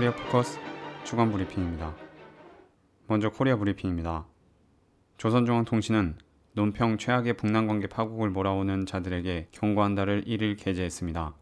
코리아 0.00 0.14
포커스 0.14 0.58
주간 1.04 1.30
브리핑입니다. 1.30 1.94
먼저 3.06 3.28
코리아 3.28 3.58
브리핑입니다. 3.58 4.26
조선중앙통신은 5.18 6.16
논평 6.54 6.96
최악의 6.96 7.34
북남 7.34 7.66
관계 7.66 7.86
파국을 7.86 8.30
몰아오는 8.30 8.86
자들에게 8.86 9.48
경고한다를 9.52 10.24
1일 10.24 10.56
게재했습니다. 10.58 11.34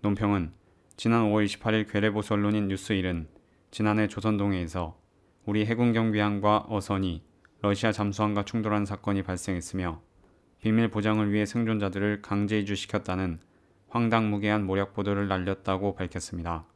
논평은 0.00 0.52
지난 0.96 1.22
5월 1.26 1.46
28일 1.46 1.88
괴뢰보수 1.88 2.34
언론인 2.34 2.66
뉴스1은 2.66 3.28
지난해 3.70 4.08
조선동해에서 4.08 4.98
우리 5.46 5.64
해군 5.64 5.92
경비함과 5.92 6.66
어선이 6.68 7.22
러시아 7.60 7.92
잠수함과 7.92 8.44
충돌한 8.44 8.86
사건이 8.86 9.22
발생했으며 9.22 10.02
비밀 10.60 10.90
보장을 10.90 11.32
위해 11.32 11.46
생존자들을 11.46 12.22
강제 12.22 12.58
이주시켰다는 12.58 13.38
황당무계한 13.88 14.66
모략 14.66 14.94
보도를 14.94 15.28
날렸다고 15.28 15.94
밝혔습니다. 15.94 16.66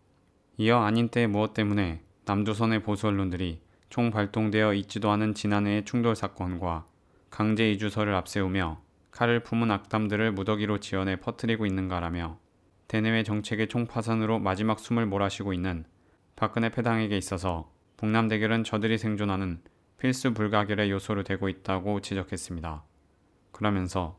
이어 0.56 0.82
아닌 0.82 1.08
때 1.08 1.26
무엇 1.26 1.52
때문에 1.52 2.00
남조선의 2.26 2.82
보수 2.82 3.08
언론들이 3.08 3.60
총 3.90 4.10
발동되어 4.10 4.74
있지도 4.74 5.10
않은 5.10 5.34
지난해의 5.34 5.84
충돌 5.84 6.14
사건과 6.14 6.86
강제 7.28 7.72
이주설을 7.72 8.14
앞세우며 8.14 8.80
칼을 9.10 9.40
품은 9.42 9.70
악담들을 9.70 10.32
무더기로 10.32 10.78
지어내 10.78 11.16
퍼뜨리고 11.16 11.66
있는가라며 11.66 12.38
대내외 12.86 13.24
정책의 13.24 13.68
총파산으로 13.68 14.38
마지막 14.38 14.78
숨을 14.78 15.06
몰아쉬고 15.06 15.52
있는 15.52 15.84
박근혜 16.36 16.68
패당에게 16.68 17.16
있어서 17.16 17.70
북남 17.96 18.28
대결은 18.28 18.62
저들이 18.62 18.98
생존하는 18.98 19.60
필수 19.98 20.34
불가결의 20.34 20.90
요소로 20.90 21.24
되고 21.24 21.48
있다고 21.48 22.00
지적했습니다. 22.00 22.84
그러면서 23.50 24.18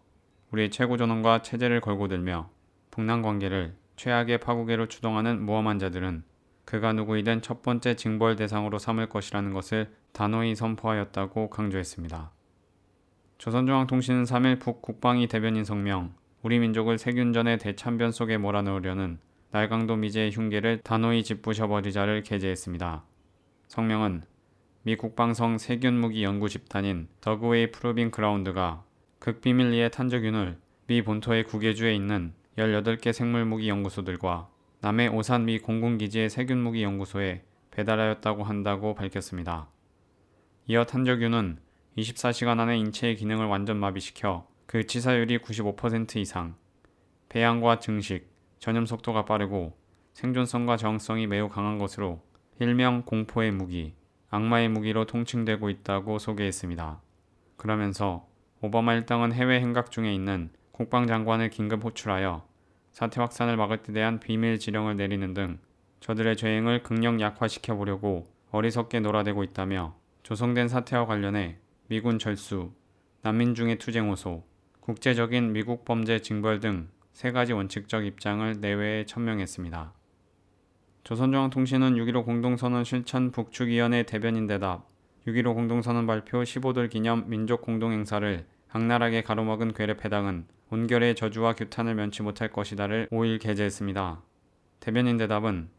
우리 0.51 0.69
최고 0.69 0.97
전원과 0.97 1.41
체제를 1.41 1.79
걸고 1.79 2.07
들며 2.07 2.49
북남 2.91 3.21
관계를 3.21 3.75
최악의 3.95 4.39
파국에로 4.39 4.87
추동하는 4.87 5.45
모험한 5.45 5.79
자들은 5.79 6.23
그가 6.65 6.93
누구이든 6.93 7.41
첫 7.41 7.61
번째 7.61 7.95
징벌 7.95 8.35
대상으로 8.35 8.79
삼을 8.79 9.07
것이라는 9.09 9.53
것을 9.53 9.91
단호히 10.11 10.55
선포하였다고 10.55 11.49
강조했습니다. 11.49 12.31
조선중앙통신은 13.37 14.23
3일 14.23 14.59
북 14.59 14.81
국방위 14.81 15.27
대변인 15.27 15.63
성명, 15.63 16.13
우리 16.41 16.59
민족을 16.59 16.97
세균전의 16.97 17.59
대참변 17.59 18.11
속에 18.11 18.37
몰아넣으려는 18.37 19.19
날강도 19.51 19.95
미제의 19.95 20.31
흉계를 20.31 20.81
단호히 20.83 21.23
짓부셔버리자를 21.23 22.23
게재했습니다. 22.23 23.03
성명은 23.67 24.23
미 24.83 24.95
국방성 24.95 25.57
세균무기 25.57 26.23
연구 26.23 26.49
집단인 26.49 27.07
더그웨이 27.21 27.71
프로빙 27.71 28.11
그라운드가 28.11 28.83
극비밀리의 29.19 29.91
탄저균을 29.91 30.57
미 30.87 31.01
본토의 31.01 31.45
국외주에 31.45 31.95
있는 31.95 32.33
18개 32.57 33.11
생물무기 33.11 33.67
연구소들과 33.67 34.49
남해 34.79 35.07
오산 35.07 35.45
미 35.45 35.59
공군기지의 35.59 36.29
세균무기 36.29 36.83
연구소에 36.83 37.43
배달하였다고 37.71 38.43
한다고 38.43 38.95
밝혔습니다. 38.95 39.67
이어 40.67 40.85
탄저균은 40.85 41.59
24시간 41.97 42.59
안에 42.59 42.77
인체의 42.77 43.15
기능을 43.17 43.45
완전 43.47 43.77
마비시켜 43.77 44.47
그 44.65 44.85
치사율이 44.85 45.39
95% 45.39 46.17
이상, 46.17 46.55
배양과 47.29 47.79
증식, 47.79 48.29
전염 48.59 48.85
속도가 48.85 49.25
빠르고 49.25 49.77
생존성과 50.13 50.77
저항성이 50.77 51.27
매우 51.27 51.49
강한 51.49 51.77
것으로 51.77 52.21
일명 52.59 53.03
공포의 53.03 53.51
무기, 53.51 53.93
악마의 54.29 54.69
무기로 54.69 55.05
통칭되고 55.05 55.69
있다고 55.69 56.19
소개했습니다. 56.19 57.01
그러면서 57.57 58.27
오바마 58.61 58.93
일당은 58.93 59.33
해외 59.33 59.59
행각 59.59 59.91
중에 59.91 60.13
있는 60.13 60.49
국방 60.75 61.07
장관을 61.07 61.49
긴급 61.49 61.85
호출하여 61.85 62.45
사태 62.91 63.21
확산을 63.21 63.55
막을 63.55 63.83
데 63.83 63.93
대한 63.93 64.19
비밀 64.19 64.59
지령을 64.59 64.97
내리는 64.97 65.33
등 65.33 65.59
저들의 66.01 66.35
죄행을 66.35 66.83
극력 66.83 67.21
약화시켜 67.21 67.75
보려고 67.75 68.27
어리석게 68.51 68.99
놀아대고 68.99 69.43
있다며 69.43 69.95
조성된 70.23 70.67
사태와 70.67 71.05
관련해 71.05 71.59
미군 71.87 72.19
철수, 72.19 72.73
난민 73.21 73.55
중의 73.55 73.77
투쟁 73.77 74.09
호소, 74.09 74.43
국제적인 74.81 75.53
미국 75.53 75.85
범죄 75.85 76.19
징벌 76.19 76.59
등 76.59 76.89
세 77.15 77.31
가지 77.31 77.53
원칙적 77.53 78.05
입장을 78.05 78.59
내외에 78.59 79.05
천명했습니다. 79.05 79.93
조선중앙통신은 81.05 81.95
6.15 81.95 82.25
공동선언 82.25 82.83
실천 82.83 83.31
북측위원회 83.31 84.03
대변인 84.03 84.47
대답 84.47 84.89
6.15 85.25 85.53
공동선언 85.53 86.07
발표 86.07 86.41
15돌 86.41 86.89
기념 86.89 87.29
민족 87.29 87.61
공동행사를 87.61 88.45
악랄하게 88.75 89.21
가로막은 89.21 89.71
괴뢰패당은 89.71 90.47
온결의 90.69 91.15
저주와 91.15 91.53
규탄을 91.53 91.95
면치 91.95 92.23
못할 92.23 92.51
것이다를 92.51 93.07
5일 93.09 93.39
게재했습니다. 93.39 94.21
대변인 94.81 95.15
대답은 95.15 95.69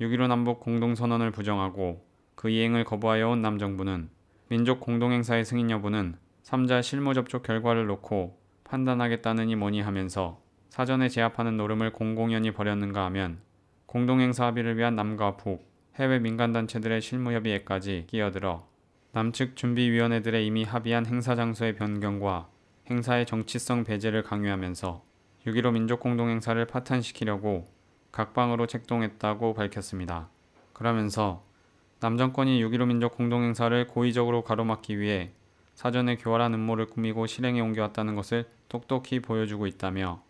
6.15 0.00 0.26
남북 0.28 0.60
공동선언을 0.60 1.32
부정하고 1.32 2.02
그 2.34 2.48
이행을 2.48 2.84
거부하여 2.84 3.28
온 3.28 3.42
남정부는 3.42 4.08
민족 4.48 4.80
공동행사의 4.80 5.44
승인 5.44 5.70
여부는 5.70 6.16
3자 6.44 6.82
실무 6.82 7.12
접촉 7.12 7.42
결과를 7.42 7.84
놓고 7.88 8.40
판단하겠다느니 8.64 9.54
뭐니 9.54 9.82
하면서 9.82 10.40
사전에 10.70 11.10
제압하는 11.10 11.58
노름을 11.58 11.92
공공연히 11.92 12.52
벌였는가 12.52 13.04
하면 13.04 13.36
공동행사 13.84 14.46
합의를 14.46 14.78
위한 14.78 14.96
남과 14.96 15.36
북, 15.36 15.70
해외 15.96 16.18
민간단체들의 16.20 17.02
실무협의회까지 17.02 18.04
끼어들어 18.06 18.66
남측 19.16 19.56
준비위원회들의 19.56 20.46
이미 20.46 20.62
합의한 20.62 21.06
행사 21.06 21.34
장소의 21.34 21.76
변경과 21.76 22.50
행사의 22.90 23.24
정치성 23.24 23.84
배제를 23.84 24.22
강요하면서 24.22 25.02
6.15 25.46 25.72
민족공동행사를 25.72 26.62
파탄시키려고 26.66 27.66
각방으로 28.12 28.66
책동했다고 28.66 29.54
밝혔습니다. 29.54 30.28
그러면서 30.74 31.42
남정권이 32.00 32.62
6.15 32.62 32.88
민족공동행사를 32.88 33.86
고의적으로 33.86 34.44
가로막기 34.44 34.98
위해 34.98 35.30
사전에 35.72 36.16
교활한 36.16 36.52
음모를 36.52 36.84
꾸미고 36.84 37.24
실행에 37.24 37.58
옮겨왔다는 37.62 38.16
것을 38.16 38.44
똑똑히 38.68 39.20
보여주고 39.20 39.66
있다며 39.66 40.22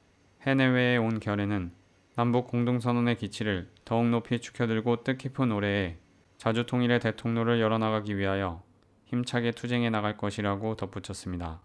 해내외에 0.42 0.96
온 0.96 1.18
결에는 1.18 1.72
남북 2.14 2.46
공동선언의 2.46 3.16
기치를 3.16 3.68
더욱 3.84 4.06
높이 4.10 4.38
축혀들고 4.38 5.02
뜻깊은 5.02 5.50
올해에 5.50 5.96
자주통일의 6.38 7.00
대통로를 7.00 7.60
열어나가기 7.60 8.16
위하여 8.16 8.64
힘차게 9.06 9.52
투쟁해 9.52 9.90
나갈 9.90 10.16
것이라고 10.16 10.76
덧붙였습니다. 10.76 11.60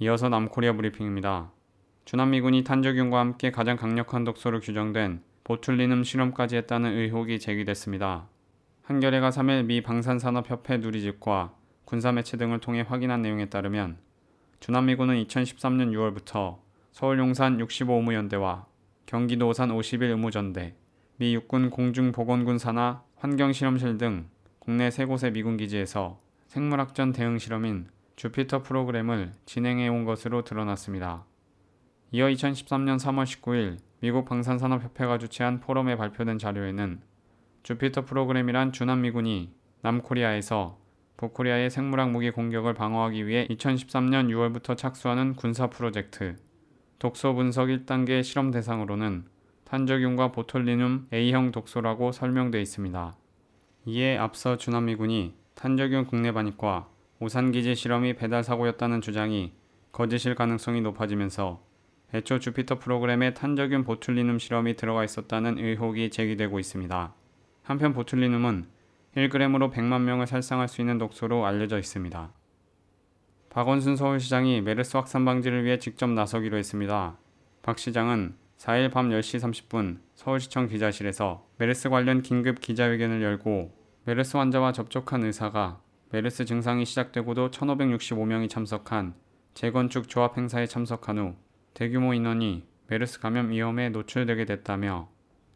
이어서 0.00 0.28
남코리아 0.28 0.74
브리핑입니다. 0.74 1.50
주남미군이 2.04 2.64
탄저균과 2.64 3.18
함께 3.18 3.50
가장 3.50 3.76
강력한 3.76 4.24
독소로 4.24 4.60
규정된 4.60 5.22
보툴리눔 5.44 6.04
실험까지 6.04 6.56
했다는 6.56 6.96
의혹이 6.96 7.38
제기됐습니다. 7.38 8.28
한겨레가 8.82 9.30
3일 9.30 9.64
미 9.64 9.82
방산산업협회 9.82 10.78
누리집과 10.78 11.54
군사매체 11.84 12.36
등을 12.36 12.60
통해 12.60 12.84
확인한 12.86 13.22
내용에 13.22 13.46
따르면 13.46 13.98
주남미군은 14.60 15.22
2013년 15.24 15.92
6월부터 15.92 16.58
서울 16.92 17.18
용산 17.18 17.58
65의무연대와 17.58 18.66
경기도 19.06 19.48
오산 19.48 19.70
51 19.70 20.10
의무전대, 20.10 20.74
미 21.16 21.34
육군 21.34 21.70
공중보건군 21.70 22.58
산하 22.58 23.02
환경실험실 23.16 23.98
등 23.98 24.28
국내 24.68 24.90
세 24.90 25.06
곳의 25.06 25.32
미군 25.32 25.56
기지에서 25.56 26.20
생물학전 26.48 27.12
대응 27.14 27.38
실험인 27.38 27.86
주피터 28.16 28.62
프로그램을 28.62 29.32
진행해 29.46 29.88
온 29.88 30.04
것으로 30.04 30.44
드러났습니다. 30.44 31.24
이어 32.10 32.26
2013년 32.26 32.98
3월 32.98 33.24
19일 33.24 33.78
미국 34.00 34.26
방산산업협회가 34.26 35.16
주최한 35.16 35.60
포럼에 35.60 35.96
발표된 35.96 36.36
자료에는 36.36 37.00
주피터 37.62 38.04
프로그램이란 38.04 38.72
주남미군이 38.72 39.54
남코리아에서 39.80 40.78
북코리아의 41.16 41.70
생물학 41.70 42.10
무기 42.10 42.30
공격을 42.30 42.74
방어하기 42.74 43.26
위해 43.26 43.46
2013년 43.48 44.28
6월부터 44.28 44.76
착수하는 44.76 45.34
군사 45.34 45.68
프로젝트, 45.68 46.36
독소 46.98 47.32
분석 47.32 47.68
1단계 47.68 48.22
실험 48.22 48.50
대상으로는 48.50 49.24
탄저균과 49.64 50.32
보툴리눔 50.32 51.08
A형 51.10 51.52
독소라고 51.52 52.12
설명되어 52.12 52.60
있습니다. 52.60 53.16
이에 53.90 54.18
앞서 54.18 54.58
주남미군이 54.58 55.34
탄저균 55.54 56.08
국내 56.08 56.30
반입과 56.30 56.90
오산기지 57.20 57.74
실험이 57.74 58.12
배달 58.12 58.44
사고였다는 58.44 59.00
주장이 59.00 59.54
거짓일 59.92 60.34
가능성이 60.34 60.82
높아지면서 60.82 61.62
애초 62.12 62.38
주피터 62.38 62.80
프로그램에 62.80 63.32
탄저균 63.32 63.84
보툴리눔 63.84 64.40
실험이 64.40 64.76
들어가 64.76 65.04
있었다는 65.04 65.56
의혹이 65.56 66.10
제기되고 66.10 66.58
있습니다. 66.58 67.14
한편 67.62 67.94
보툴리눔은 67.94 68.66
1g으로 69.16 69.72
100만 69.72 70.02
명을 70.02 70.26
살상할 70.26 70.68
수 70.68 70.82
있는 70.82 70.98
독소로 70.98 71.46
알려져 71.46 71.78
있습니다. 71.78 72.30
박원순 73.48 73.96
서울시장이 73.96 74.60
메르스 74.60 74.98
확산 74.98 75.24
방지를 75.24 75.64
위해 75.64 75.78
직접 75.78 76.10
나서기로 76.10 76.58
했습니다. 76.58 77.16
박 77.62 77.78
시장은 77.78 78.34
4일 78.58 78.92
밤 78.92 79.08
10시 79.08 79.40
30분 79.40 80.00
서울시청 80.14 80.68
기자실에서 80.68 81.46
메르스 81.56 81.88
관련 81.88 82.20
긴급 82.20 82.60
기자회견을 82.60 83.22
열고 83.22 83.77
메르스 84.08 84.38
환자와 84.38 84.72
접촉한 84.72 85.22
의사가 85.22 85.82
메르스 86.08 86.46
증상이 86.46 86.86
시작되고도 86.86 87.50
1565명이 87.50 88.48
참석한 88.48 89.12
재건축 89.52 90.08
조합 90.08 90.38
행사에 90.38 90.64
참석한 90.64 91.18
후 91.18 91.34
대규모 91.74 92.14
인원이 92.14 92.64
메르스 92.86 93.20
감염 93.20 93.50
위험에 93.50 93.90
노출되게 93.90 94.46
됐다며 94.46 95.10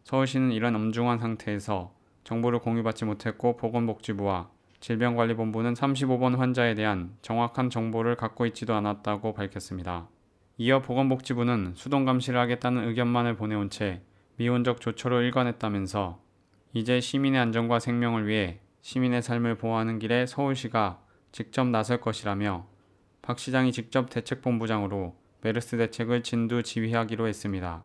서울시는 0.05 0.53
이런 0.53 0.77
엄중한 0.77 1.19
상태에서 1.19 1.95
정보를 2.25 2.59
공유받지 2.59 3.07
못했고 3.07 3.57
보건복지부와 3.57 4.51
질병관리본부는 4.81 5.73
35번 5.73 6.37
환자에 6.37 6.75
대한 6.75 7.17
정확한 7.23 7.71
정보를 7.71 8.17
갖고 8.17 8.45
있지도 8.45 8.75
않았다고 8.75 9.33
밝혔습니다. 9.33 10.11
이어 10.59 10.83
보건복지부는 10.83 11.73
수동 11.75 12.05
감시를 12.05 12.39
하겠다는 12.39 12.87
의견만을 12.87 13.35
보내온 13.35 13.71
채 13.71 14.03
미온적 14.37 14.83
조처로 14.83 15.23
일관했다면서 15.23 16.22
이제 16.75 17.01
시민의 17.01 17.39
안전과 17.39 17.81
생명을 17.81 18.27
위해 18.27 18.61
시민의 18.81 19.21
삶을 19.21 19.57
보호하는 19.59 19.99
길에 19.99 20.25
서울시가 20.25 21.03
직접 21.31 21.67
나설 21.67 22.01
것이라며 22.01 22.67
박 23.21 23.39
시장이 23.39 23.73
직접 23.73 24.09
대책본부장으로 24.09 25.15
메르스 25.43 25.77
대책을 25.77 26.23
진두 26.23 26.63
지휘하기로 26.63 27.29
했습니다. 27.29 27.85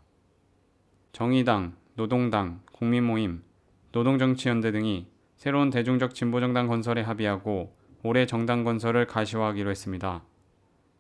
정의당, 1.12 1.76
노동당, 1.96 2.62
국민모임, 2.72 3.44
노동정치연대 3.92 4.72
등이 4.72 5.08
새로운 5.36 5.70
대중적 5.70 6.16
진보정당 6.16 6.68
건설에 6.68 7.02
합의하고 7.02 7.76
올해 8.04 8.26
정당 8.26 8.64
건설을 8.64 9.06
가시화하기로 9.06 9.70
했습니다. 9.70 10.24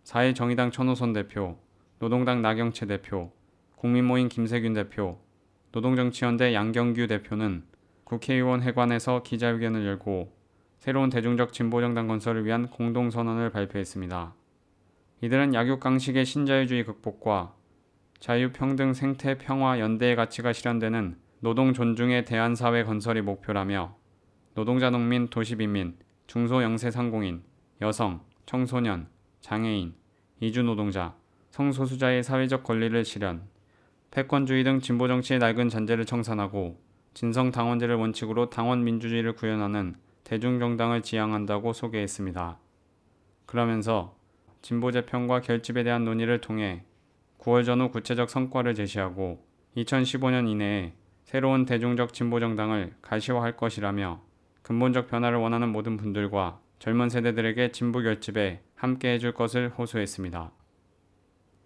4일 0.03 0.35
정의당 0.35 0.71
천호선 0.71 1.13
대표, 1.13 1.57
노동당 1.99 2.41
나경채 2.41 2.85
대표, 2.85 3.31
국민모임 3.77 4.27
김세균 4.27 4.73
대표, 4.73 5.21
노동정치연대 5.71 6.53
양경규 6.53 7.07
대표는 7.07 7.63
국회의원 8.07 8.61
회관에서 8.61 9.21
기자회견을 9.21 9.85
열고 9.85 10.31
새로운 10.79 11.09
대중적 11.09 11.51
진보정당 11.51 12.07
건설을 12.07 12.45
위한 12.45 12.69
공동선언을 12.69 13.49
발표했습니다. 13.49 14.33
이들은 15.19 15.53
약육강식의 15.53 16.23
신자유주의 16.25 16.85
극복과 16.85 17.53
자유평등 18.21 18.93
생태 18.93 19.37
평화 19.37 19.81
연대의 19.81 20.15
가치가 20.15 20.53
실현되는 20.53 21.17
노동 21.41 21.73
존중의 21.73 22.23
대한 22.23 22.55
사회 22.55 22.85
건설이 22.85 23.19
목표라며 23.19 23.97
노동자 24.55 24.89
농민 24.89 25.27
도시빈민 25.27 25.97
중소영세상공인 26.27 27.43
여성 27.81 28.21
청소년 28.45 29.09
장애인 29.41 29.95
이주노동자 30.39 31.13
성소수자의 31.49 32.23
사회적 32.23 32.63
권리를 32.63 33.03
실현 33.03 33.49
패권주의 34.11 34.63
등 34.63 34.79
진보 34.79 35.09
정치의 35.09 35.39
낡은 35.39 35.67
잔재를 35.67 36.05
청산하고 36.05 36.86
진성 37.17 37.49
당원제를 37.49 37.95
원칙으로 37.95 38.51
당원 38.51 38.83
민주주의를 38.83 39.33
구현하는 39.33 39.95
대중정당을 40.23 41.01
지향한다고 41.01 41.73
소개했습니다. 41.73 42.59
그러면서 43.47 44.15
진보 44.61 44.91
재편과 44.91 45.41
결집에 45.41 45.81
대한 45.81 46.05
논의를 46.05 46.41
통해 46.41 46.83
9월 47.39 47.65
전후 47.65 47.89
구체적 47.89 48.29
성과를 48.29 48.75
제시하고 48.75 49.43
2015년 49.77 50.47
이내에 50.47 50.93
새로운 51.23 51.65
대중적 51.65 52.13
진보 52.13 52.39
정당을 52.39 52.93
가시화할 53.01 53.57
것이라며 53.57 54.21
근본적 54.61 55.07
변화를 55.07 55.39
원하는 55.39 55.69
모든 55.69 55.97
분들과 55.97 56.59
젊은 56.77 57.09
세대들에게 57.09 57.71
진보 57.71 58.03
결집에 58.03 58.61
함께 58.75 59.13
해줄 59.13 59.33
것을 59.33 59.69
호소했습니다. 59.69 60.51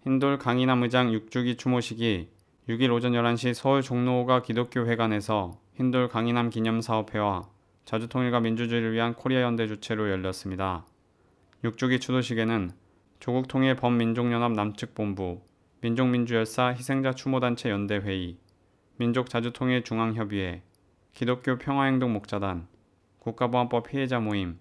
흰돌 0.04 0.38
강인함 0.38 0.82
의장 0.82 1.10
6주기 1.10 1.58
추모식이 1.58 2.30
6일 2.72 2.90
오전 2.90 3.12
11시 3.12 3.52
서울 3.52 3.82
종로가 3.82 4.40
기독교 4.40 4.86
회관에서 4.86 5.60
흰돌 5.74 6.08
강인함 6.08 6.48
기념사업회와 6.48 7.46
자주통일과 7.84 8.40
민주주의를 8.40 8.94
위한 8.94 9.12
코리아 9.12 9.42
연대 9.42 9.66
주최로 9.66 10.08
열렸습니다. 10.08 10.86
6주기 11.64 12.00
추도식에는 12.00 12.70
조국통일 13.20 13.76
범민족연합 13.76 14.52
남측본부, 14.52 15.42
민족민주열사 15.82 16.68
희생자 16.68 17.12
추모단체 17.12 17.68
연대회의, 17.68 18.38
민족자주통일 18.96 19.84
중앙협의회, 19.84 20.62
기독교 21.12 21.58
평화행동 21.58 22.14
목자단, 22.14 22.68
국가보안법 23.18 23.88
피해자 23.88 24.18
모임, 24.18 24.58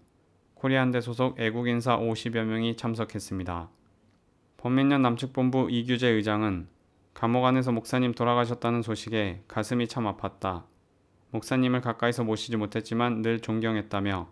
코리안대 0.55 0.99
소속 0.99 1.39
애국인사 1.39 1.97
50여 1.97 2.43
명이 2.43 2.75
참석했습니다. 2.75 3.69
범민련 4.57 5.01
남측본부 5.01 5.69
이규재 5.71 6.09
의장은 6.09 6.67
감옥 7.13 7.45
안에서 7.45 7.71
목사님 7.71 8.13
돌아가셨다는 8.13 8.81
소식에 8.81 9.43
가슴이 9.47 9.87
참 9.87 10.05
아팠다. 10.05 10.63
목사님을 11.31 11.81
가까이서 11.81 12.23
모시지 12.23 12.57
못했지만 12.57 13.21
늘 13.21 13.39
존경했다며 13.39 14.29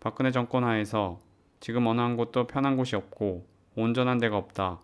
박근혜 0.00 0.30
정권 0.30 0.64
하에서 0.64 1.20
지금 1.60 1.86
어느 1.86 2.00
한 2.00 2.16
곳도 2.16 2.46
편한 2.46 2.76
곳이 2.76 2.96
없고 2.96 3.46
온전한 3.74 4.18
데가 4.18 4.36
없다. 4.36 4.80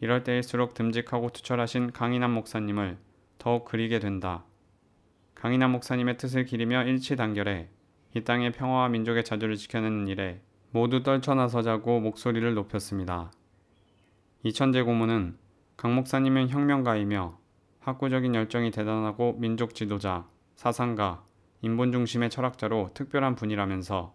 이럴 0.00 0.24
때일수록 0.24 0.74
듬직하고 0.74 1.30
투철하신 1.30 1.92
강인한 1.92 2.30
목사님을 2.32 2.98
더욱 3.38 3.64
그리게 3.64 3.98
된다. 3.98 4.44
강인한 5.34 5.70
목사님의 5.72 6.16
뜻을 6.18 6.44
기리며 6.44 6.84
일치단결해 6.84 7.68
이 8.14 8.20
땅의 8.22 8.52
평화와 8.52 8.88
민족의 8.88 9.24
자주를 9.24 9.56
지켜내는 9.56 10.08
일에 10.08 10.40
모두 10.70 11.02
떨쳐나서자고 11.02 12.00
목소리를 12.00 12.54
높였습니다. 12.54 13.30
이천재 14.42 14.82
고문은 14.82 15.36
강 15.76 15.94
목사님은 15.94 16.48
혁명가이며 16.48 17.38
학구적인 17.80 18.34
열정이 18.34 18.70
대단하고 18.70 19.36
민족 19.38 19.74
지도자, 19.74 20.26
사상가, 20.54 21.22
인본 21.60 21.92
중심의 21.92 22.30
철학자로 22.30 22.92
특별한 22.94 23.34
분이라면서 23.36 24.14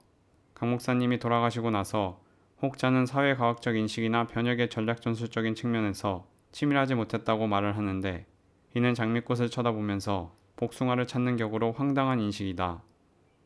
강 0.56 0.72
목사님이 0.72 1.20
돌아가시고 1.20 1.70
나서 1.70 2.20
혹자는 2.64 3.06
사회과학적 3.06 3.76
인식이나 3.76 4.26
변혁의 4.26 4.70
전략전술적인 4.70 5.54
측면에서 5.54 6.26
치밀하지 6.52 6.96
못했다고 6.96 7.46
말을 7.46 7.78
하는데 7.78 8.26
이는 8.76 8.96
장미꽃을 8.96 9.50
쳐다보면서 9.52 10.36
복숭아를 10.56 11.06
찾는 11.06 11.38
격으로 11.38 11.74
황당한 11.74 12.20
인식이다. 12.20 12.82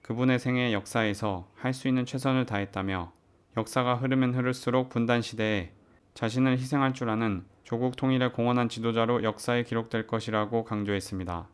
그분의 0.03 0.39
생애 0.39 0.71
역사에서 0.71 1.49
할 1.55 1.73
수 1.73 1.89
있는 1.89 2.05
최선을 2.05 2.45
다했다며 2.45 3.11
역사가 3.57 3.95
흐르면 3.95 4.35
흐를수록 4.35 4.87
분단 4.87 5.21
시대에 5.21 5.74
자신을 6.15 6.53
희생할 6.53 6.93
줄 6.93 7.09
아는 7.09 7.43
조국 7.65 7.97
통일에 7.97 8.29
공헌한 8.29 8.69
지도자로 8.69 9.23
역사에 9.23 9.63
기록될 9.63 10.07
것이라고 10.07 10.63
강조했습니다. 10.63 11.49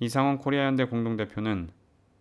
이상원 0.00 0.38
코리아연대 0.38 0.86
공동대표는 0.86 1.70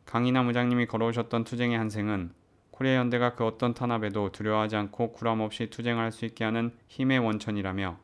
강인남 0.05 0.47
의장님이 0.47 0.85
걸어오셨던 0.85 1.43
투쟁의 1.43 1.79
한생은 1.79 2.33
코리아연대가 2.69 3.33
그 3.33 3.45
어떤 3.47 3.73
탄압에도 3.73 4.31
두려워하지 4.31 4.75
않고 4.75 5.11
구람없이 5.11 5.71
투쟁할 5.71 6.11
수 6.11 6.25
있게 6.25 6.43
하는 6.43 6.71
힘의 6.87 7.17
원천이라며 7.17 7.97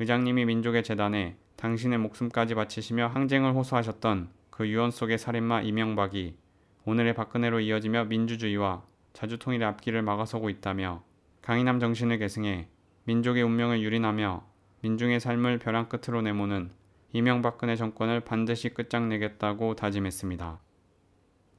의장님이 0.00 0.44
민족의 0.44 0.84
재단에 0.84 1.36
당신의 1.56 1.98
목숨까지 2.00 2.54
바치시며 2.54 3.06
항쟁을 3.06 3.54
호소하셨던 3.54 4.28
그 4.50 4.68
유언 4.68 4.90
속의 4.90 5.16
살인마 5.16 5.62
이명박이 5.62 6.36
오늘의 6.84 7.14
박근혜로 7.14 7.60
이어지며 7.60 8.04
민주주의와 8.04 8.82
자주통일의 9.14 9.66
앞길을 9.68 10.02
막아서고 10.02 10.50
있다며 10.50 11.02
강인함 11.40 11.80
정신을 11.80 12.18
계승해 12.18 12.68
민족의 13.06 13.42
운명을 13.42 13.82
유린하며 13.82 14.44
민중의 14.80 15.20
삶을 15.20 15.58
벼랑 15.58 15.88
끝으로 15.88 16.22
내모는 16.22 16.70
이명박근혜 17.12 17.76
정권을 17.76 18.20
반드시 18.20 18.70
끝장내겠다고 18.70 19.76
다짐했습니다. 19.76 20.58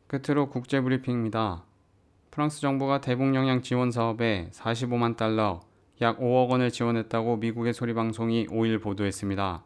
끝으로 0.08 0.50
국제 0.50 0.82
브리핑입니다. 0.82 1.64
프랑스 2.32 2.62
정부가 2.62 3.00
대북영양 3.00 3.62
지원 3.62 3.92
사업에 3.92 4.50
45만 4.52 5.16
달러, 5.18 5.62
약 6.02 6.20
5억 6.20 6.50
원을 6.50 6.72
지원했다고 6.72 7.38
미국의 7.38 7.74
소리 7.74 7.94
방송이 7.94 8.48
5일 8.48 8.82
보도했습니다. 8.82 9.64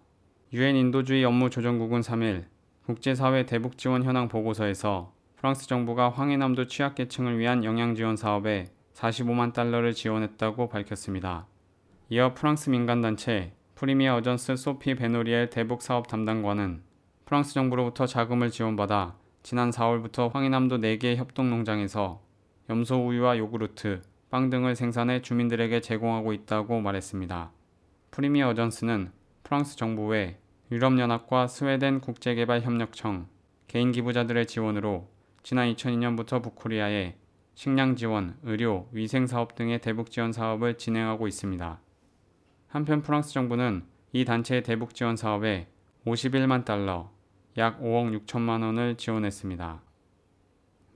유엔 0.54 0.76
인도주의 0.76 1.26
업무 1.26 1.50
조정국은 1.50 2.02
3일 2.02 2.46
국제사회 2.86 3.46
대북 3.46 3.78
지원 3.78 4.04
현황 4.04 4.28
보고서에서 4.28 5.14
프랑스 5.38 5.68
정부가 5.68 6.10
황해남도 6.10 6.68
취약계층을 6.68 7.40
위한 7.40 7.64
영양 7.64 7.96
지원 7.96 8.16
사업에 8.16 8.68
45만 8.94 9.54
달러를 9.54 9.94
지원했다고 9.94 10.70
밝혔습니다. 10.70 11.48
이어 12.12 12.34
프랑스 12.34 12.72
민간단체 12.72 13.54
프리미어 13.76 14.16
어전스 14.16 14.56
소피 14.56 14.96
베노리엘 14.96 15.52
대북 15.52 15.84
사업 15.84 16.08
담당관은 16.08 16.82
프랑스 17.26 17.54
정부로부터 17.54 18.08
자금을 18.08 18.50
지원받아 18.50 19.16
지난 19.44 19.70
4월부터 19.70 20.34
황해남도 20.34 20.80
4개의 20.80 21.18
협동 21.18 21.52
농장에서 21.52 22.20
염소 22.68 22.96
우유와 22.96 23.38
요구르트, 23.38 24.02
빵 24.32 24.50
등을 24.50 24.76
생산해 24.76 25.22
주민들에게 25.22 25.82
제공하고 25.82 26.34
있다고 26.34 26.82
말했습니다. 26.82 27.52
프리미어 28.10 28.50
어전스는 28.50 29.12
프랑스 29.44 29.78
정부 29.78 30.08
외 30.08 30.40
유럽연합과 30.72 31.46
스웨덴 31.46 32.02
국제개발협력청, 32.02 33.28
개인 33.68 33.92
기부자들의 33.92 34.48
지원으로 34.48 35.08
지난 35.44 35.72
2002년부터 35.72 36.42
북코리아에 36.42 37.18
식량 37.54 37.96
지원, 37.96 38.36
의료, 38.42 38.88
위생 38.94 39.28
사업 39.28 39.54
등의 39.54 39.82
대북 39.82 40.10
지원 40.10 40.32
사업을 40.32 40.80
진행하고 40.80 41.28
있습니다. 41.28 41.80
한편 42.70 43.02
프랑스 43.02 43.34
정부는 43.34 43.84
이 44.14 44.26
단체의 44.26 44.62
대북 44.62 44.94
지원 44.94 45.16
사업에 45.16 45.68
51만 46.06 46.66
달러, 46.66 47.10
약 47.58 47.82
5억 47.82 48.26
6천만 48.26 48.64
원을 48.64 48.96
지원했습니다. 48.96 49.82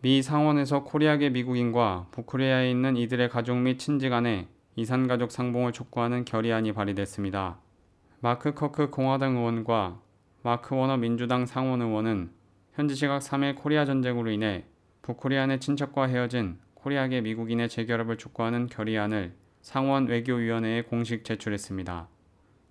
미 0.03 0.21
상원에서 0.21 0.83
코리아계 0.83 1.31
미국인과 1.31 2.09
북코리아에 2.11 2.69
있는 2.69 2.95
이들의 2.95 3.27
가족 3.29 3.57
및 3.57 3.79
친지 3.79 4.09
간의 4.09 4.47
이산가족 4.75 5.31
상봉을 5.31 5.71
촉구하는 5.71 6.25
결의안이 6.25 6.73
발의됐습니다. 6.73 7.57
마크 8.19 8.53
커크 8.53 8.91
공화당 8.91 9.35
의원과 9.37 9.99
마크 10.43 10.75
워너 10.75 10.97
민주당 10.97 11.47
상원 11.47 11.81
의원은 11.81 12.29
현지 12.73 12.93
시각 12.93 13.19
3일 13.19 13.55
코리아 13.55 13.85
전쟁으로 13.85 14.29
인해 14.29 14.65
북코리아 15.01 15.47
내 15.47 15.57
친척과 15.57 16.05
헤어진 16.05 16.59
코리아계 16.75 17.21
미국인의 17.21 17.67
재결합을 17.67 18.17
촉구하는 18.17 18.67
결의안을 18.67 19.33
상원 19.63 20.07
외교위원회에 20.07 20.81
공식 20.83 21.23
제출했습니다. 21.23 22.09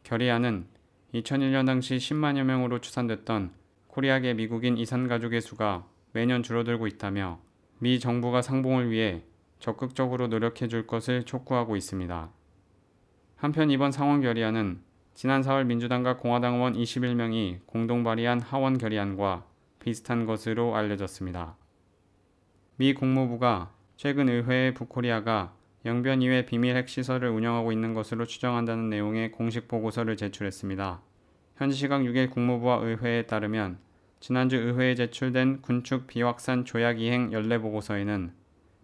결의안은 0.03 0.67
2001년 1.15 1.65
당시 1.65 1.97
10만여 1.97 2.45
명으로 2.45 2.81
추산됐던 2.83 3.53
코리아계 3.89 4.35
미국인 4.35 4.77
이산 4.77 5.09
가족의 5.09 5.41
수가 5.41 5.87
매년 6.13 6.43
줄어들고 6.43 6.87
있다며 6.87 7.41
미 7.79 7.99
정부가 7.99 8.43
상봉을 8.43 8.91
위해 8.91 9.23
적극적으로 9.59 10.29
노력해 10.29 10.69
줄 10.69 10.87
것을 10.87 11.25
촉구하고 11.25 11.77
있습니다. 11.77 12.31
한편 13.37 13.71
이번 13.71 13.91
상원 13.91 14.21
결의안은 14.21 14.83
지난 15.15 15.41
4월 15.41 15.65
민주당과 15.65 16.19
공화당 16.19 16.57
의원 16.57 16.75
21명이 16.75 17.61
공동 17.65 18.05
발의한 18.05 18.41
하원 18.41 18.77
결의안과 18.77 19.47
비슷한 19.81 20.27
것으로 20.27 20.77
알려졌습니다. 20.77 21.57
미 22.77 22.93
국무부가 22.93 23.73
최근 23.97 24.29
의회에 24.29 24.75
북코리아가 24.75 25.55
영변 25.85 26.23
이외 26.23 26.47
비밀 26.47 26.77
핵시설을 26.77 27.29
운영하고 27.31 27.73
있는 27.73 27.93
것으로 27.93 28.25
추정한다는 28.25 28.89
내용의 28.89 29.33
공식 29.33 29.67
보고서를 29.67 30.17
제출했습니다. 30.17 31.03
현지 31.57 31.77
시각 31.77 32.03
6일 32.03 32.31
국무부와 32.31 32.77
의회에 32.77 33.23
따르면 33.23 33.79
지난주 34.21 34.57
의회에 34.57 34.95
제출된 34.95 35.63
군축 35.63 36.07
비확산 36.07 36.65
조약 36.65 37.01
이행 37.01 37.33
연례 37.33 37.59
보고서에는 37.59 38.33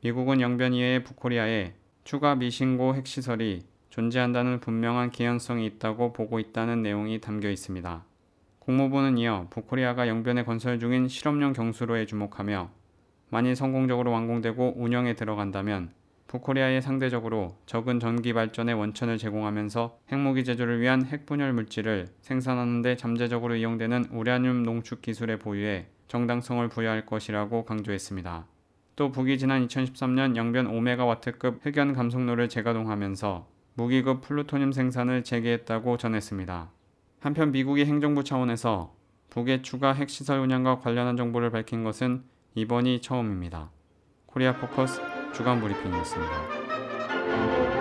미국은 0.02 0.40
영변 0.40 0.74
이외의 0.74 1.04
북코리아에 1.04 1.74
추가 2.02 2.34
미신고 2.34 2.96
핵시설이 2.96 3.62
존재한다는 3.90 4.58
분명한 4.58 5.10
개연성이 5.10 5.66
있다고 5.66 6.12
보고 6.12 6.40
있다는 6.40 6.82
내용이 6.82 7.20
담겨 7.20 7.48
있습니다. 7.48 8.04
국무부는 8.58 9.18
이어 9.18 9.46
북코리아가 9.50 10.08
영변에 10.08 10.42
건설 10.44 10.80
중인 10.80 11.06
실험용 11.06 11.52
경수로에 11.52 12.06
주목하며 12.06 12.70
만일 13.30 13.54
성공적으로 13.54 14.10
완공되고 14.10 14.74
운영에 14.76 15.14
들어간다면 15.14 15.92
북코리아에 16.28 16.82
상대적으로 16.82 17.56
적은 17.64 18.00
전기 18.00 18.34
발전의 18.34 18.74
원천을 18.74 19.16
제공하면서 19.16 19.98
핵무기 20.12 20.44
제조를 20.44 20.80
위한 20.80 21.04
핵분열 21.06 21.54
물질을 21.54 22.06
생산하는 22.20 22.82
데 22.82 22.96
잠재적으로 22.96 23.56
이용되는 23.56 24.08
우라늄 24.12 24.62
농축 24.62 25.00
기술의 25.00 25.38
보유에 25.38 25.88
정당성을 26.06 26.68
부여할 26.68 27.06
것이라고 27.06 27.64
강조했습니다. 27.64 28.46
또 28.96 29.10
북이 29.10 29.38
지난 29.38 29.66
2013년 29.66 30.36
영변 30.36 30.70
5메가와트급 30.70 31.60
흑연 31.64 31.94
감속로를 31.94 32.50
재가동하면서 32.50 33.48
무기급 33.74 34.20
플루토늄 34.20 34.72
생산을 34.72 35.24
재개했다고 35.24 35.96
전했습니다. 35.96 36.70
한편 37.20 37.52
미국의 37.52 37.86
행정부 37.86 38.22
차원에서 38.22 38.94
북의 39.30 39.62
추가 39.62 39.94
핵시설 39.94 40.40
운영과 40.40 40.78
관련한 40.80 41.16
정보를 41.16 41.50
밝힌 41.50 41.84
것은 41.84 42.24
이번이 42.54 43.00
처음입니다. 43.00 43.70
코리아 44.26 44.54
포커스 44.58 45.17
주간 45.32 45.60
브리핑이었습니다. 45.60 47.77